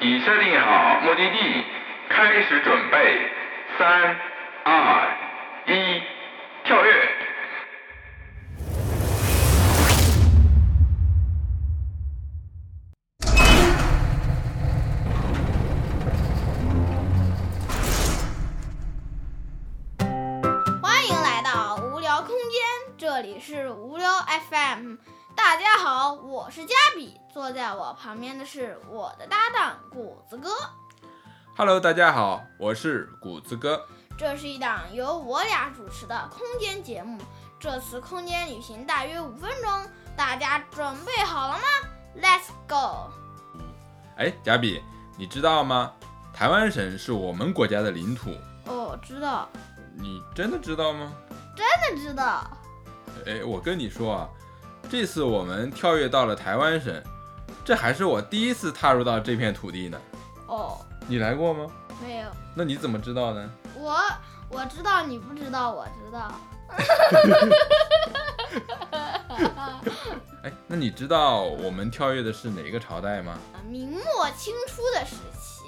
[0.00, 1.64] 已设定好目的地，
[2.08, 3.30] 开始准备，
[3.78, 4.16] 三、
[4.64, 5.08] 二、
[5.66, 6.02] 一，
[6.64, 7.08] 跳跃！
[20.82, 22.60] 欢迎来到无聊空间，
[22.98, 24.10] 这里是无聊
[24.50, 24.96] FM。
[25.36, 30.50] 大家好，我是加比，坐在我旁边的是我的搭档谷子哥。
[31.56, 33.86] Hello，大家好，我是谷子哥。
[34.16, 37.20] 这是一档由我俩主持的空间节目。
[37.58, 41.62] 这次空间旅行大约五分钟，大家准备好了吗
[42.20, 43.10] ？Let's go！
[44.16, 44.82] 哎，贾比，
[45.16, 45.92] 你知道吗？
[46.32, 48.30] 台湾省是我们国家的领土，
[48.66, 49.48] 哦，知道，
[49.94, 51.12] 你真的知道吗？
[51.56, 51.66] 真
[51.96, 52.50] 的知道。
[53.26, 54.28] 哎，我跟你说啊，
[54.90, 57.02] 这次我们跳跃到了台湾省，
[57.64, 60.00] 这还是我第一次踏入到这片土地呢。
[60.46, 61.66] 哦，你来过吗？
[62.02, 63.50] 没有，那你怎么知道呢？
[63.76, 64.00] 我
[64.48, 66.32] 我知道，你不知道，我知道。
[70.42, 73.38] 哎，那你知道我们跳跃的是哪个朝代吗？
[73.68, 74.02] 明末
[74.36, 75.64] 清初的时期。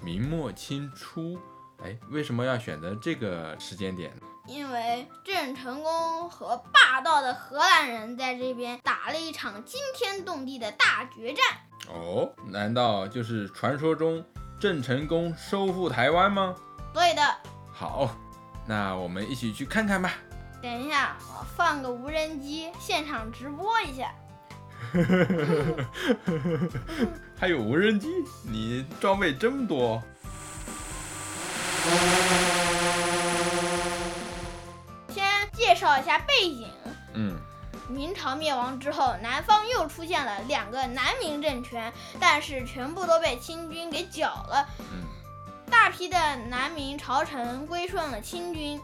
[0.00, 1.38] 明末清初。
[1.84, 4.26] 哎，为什么要选择这个时间点呢？
[4.46, 11.44] 因为郑成功和霸道的荷兰人在这边打了一场惊天动地的大决战。
[11.88, 14.24] 哦，难道就是传说中
[14.60, 16.54] 郑成功收复台湾吗？
[16.92, 17.22] 对的，
[17.72, 18.10] 好，
[18.66, 20.12] 那我们一起去看看吧。
[20.60, 24.12] 等一下，我放个无人机现场直播一下。
[27.38, 28.08] 还有无人机，
[28.44, 30.02] 你装备真多。
[35.82, 36.70] 绍一下背景。
[37.14, 37.36] 嗯，
[37.88, 44.64] 明朝灭亡之后，南方又出现了两个南明政权，但是全部都被清军给剿了。
[44.78, 45.02] 嗯
[45.68, 48.80] 大批的南明朝臣归顺了清军，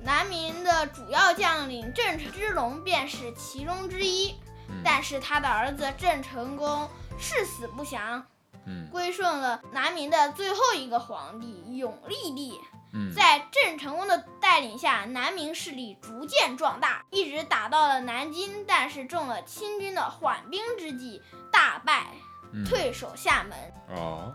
[0.00, 4.30] 南明的主要将领郑芝龙便是其中之一。
[4.68, 8.24] 嗯但是他的儿子郑成功誓死不降，
[8.64, 12.60] 嗯归顺了南明的最后一个皇帝永历帝。
[12.94, 22.08] 嗯，在郑成功的带领下，南明势力逐渐壮大，一直打到了南京，但是中了清军的缓兵之计，大败，
[22.52, 23.58] 嗯退守厦门。
[23.96, 24.30] 哦，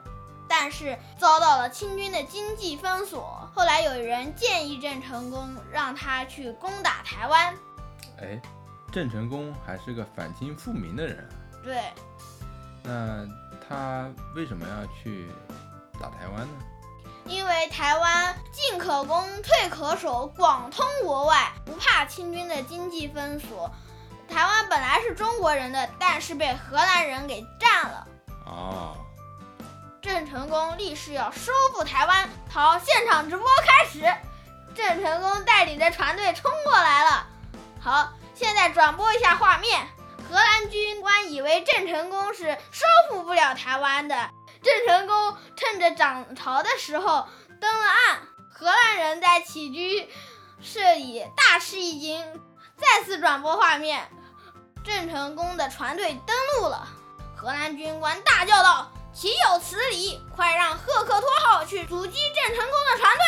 [0.50, 3.48] 但是遭到了清军的经济封锁。
[3.54, 7.56] 后来有人建议郑成功让他去攻打台湾，
[8.20, 8.42] 哎，
[8.92, 11.94] 郑成功还是个反清复明的人啊，对，
[12.82, 13.28] 那
[13.70, 15.28] 他为什么要去
[16.02, 16.54] 打台湾呢？
[17.28, 23.70] 因为台湾进可攻，退可守，广通国外，不怕清军的经济封锁。
[24.30, 28.08] 台湾本来是中国人的，但是被荷兰人给占了。
[28.46, 28.98] 哦，
[30.02, 32.30] 郑成功立誓要收复台湾。
[32.50, 34.14] 好，现场直播开始，
[34.76, 37.28] 郑成功带领着船队冲过来了。
[37.80, 39.88] 好，现在转播一下画面。
[40.30, 44.30] 荷兰军官以为郑成功是收复不了台湾的，
[44.64, 47.28] 郑成功趁着涨潮的时候
[47.62, 48.22] 登了岸。
[48.52, 50.10] 荷兰人在起居
[50.62, 52.42] 室里大吃一惊。
[52.76, 54.08] 再次转播画面，
[54.84, 56.88] 郑成功的船队登陆了。
[57.36, 60.22] 荷兰军官大叫道：“岂有此理！
[60.36, 63.24] 快让赫克托号去阻击郑成功的船队！”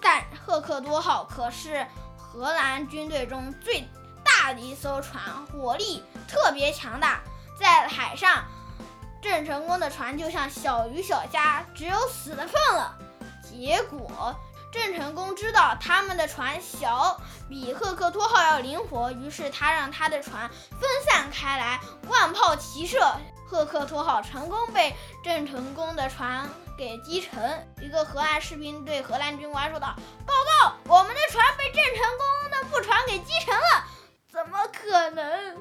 [0.00, 1.86] 但赫克托号可是
[2.16, 3.88] 荷兰军队中最
[4.24, 7.20] 大的一艘船，火力特别强大，
[7.58, 8.44] 在海上，
[9.22, 12.98] 郑成功的船就像小鱼小虾，只有死的份了。
[13.42, 14.34] 结果，
[14.72, 22.98] 郑成功知道他们的船小，比赫克托号要灵活，于是他让他的船分散开来，万炮齐射。
[23.46, 27.68] 赫克托号成功被郑成功的船给击沉。
[27.82, 29.94] 一个荷兰士兵对荷兰军官说道
[30.26, 30.32] ：“报
[30.64, 33.84] 告，我们的船被郑成功的布船给击沉了。”
[34.32, 35.56] 怎么可能？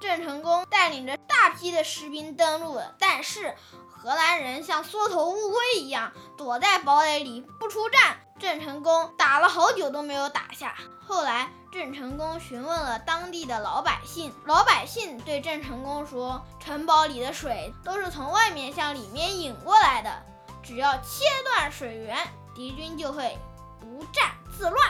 [0.00, 3.54] 郑成功带领着大批的士兵登陆了，但是
[3.90, 8.18] 荷兰人像缩头乌龟一样躲在堡垒里不出战。
[8.38, 10.74] 郑成功打了好久都没有打下。
[11.06, 20.22] 后来，郑成功询问了当地的老百姓，老百姓对郑成功说：“城堡里的水都是从外面向里面引过来的，
[20.62, 22.18] 只要切断水源，
[22.54, 23.38] 敌军就会
[23.80, 24.86] 不战自乱。”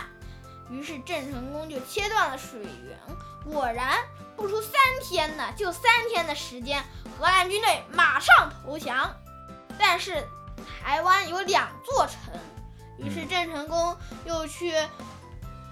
[0.68, 2.98] 于是郑成功就切断了水源，
[3.50, 3.96] 果然
[4.36, 4.72] 不出三
[5.02, 6.82] 天呢，就三天的时间，
[7.18, 9.14] 荷兰军队马上投降。
[9.78, 10.26] 但是
[10.82, 12.34] 台湾有两座城，
[12.98, 14.74] 于是郑成功又去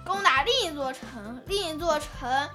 [0.07, 2.49] 攻打另一座城，另一座城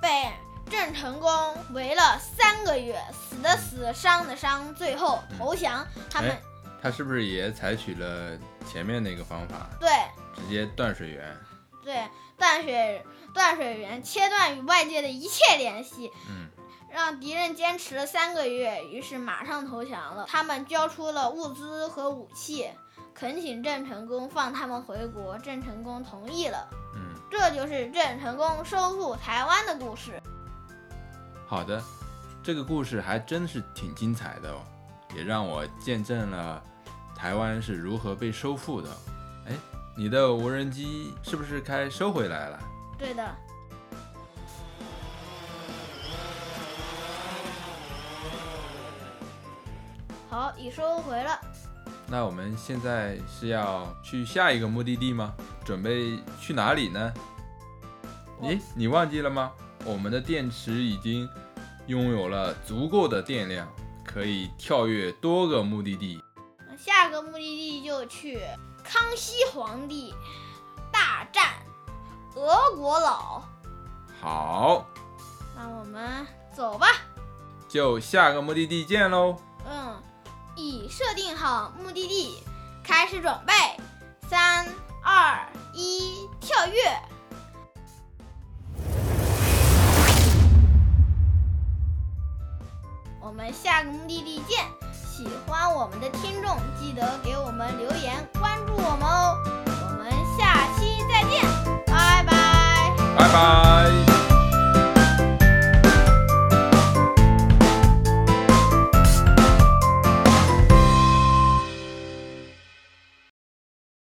[0.00, 0.30] 被
[0.70, 5.86] 郑成功围了三个月，死的死，伤的伤，最后投降。
[6.10, 6.40] 他们哎
[6.82, 8.36] 他是不是也采取了
[8.70, 9.88] 前面那个方法，对
[10.34, 11.36] 直接断水源？
[11.84, 16.48] 对断水断水源，切断与外界的一切联系，嗯，
[16.90, 20.26] 让敌人坚持了三个月，于是马上投降了。
[20.28, 22.68] 他们交出了物资和武器，
[23.14, 25.38] 恳请郑成功放他们回国。
[25.38, 26.68] 郑成功同意了。
[26.96, 30.20] 嗯，这就是郑成功收复台湾的故事。
[31.46, 31.82] 好的，
[32.42, 34.62] 这个故事还真是挺精彩的哦，
[35.14, 36.62] 也让我见证了
[37.16, 38.88] 台湾是如何被收复的。
[39.46, 39.52] 哎，
[39.96, 42.58] 你的无人机是不是该收回来了？
[42.98, 43.36] 对的，
[50.28, 51.40] 好，已收回了。
[52.08, 55.32] 那我们现在是要去下一个目的地吗？
[55.64, 57.14] 准备去哪里呢？
[58.42, 59.52] 咦，你忘记了吗？
[59.84, 61.28] 我们的电池已经
[61.86, 63.68] 拥有了足够的电量，
[64.04, 66.20] 可以跳跃多个目的地。
[66.76, 68.40] 下个目的地就去
[68.84, 70.14] 康熙皇帝
[70.92, 71.54] 大战
[72.36, 73.42] 俄国佬。
[74.20, 74.86] 好，
[75.56, 76.86] 那我们走吧。
[77.68, 79.36] 就下个目的地见喽。
[79.66, 80.00] 嗯，
[80.54, 82.42] 已设定好目的地，
[82.84, 83.52] 开始准备。
[84.28, 84.68] 三、
[85.02, 87.02] 二、一，跳跃！
[93.20, 94.64] 我们下个目的地见。
[95.16, 99.38] 喜欢我们的听众，记得给我们留言，关注我们哦。
[99.64, 101.40] 我们下期再见，
[101.86, 102.92] 拜拜。
[103.16, 103.73] 拜拜。